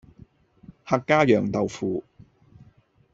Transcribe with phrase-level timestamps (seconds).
[0.83, 2.03] 客家釀豆腐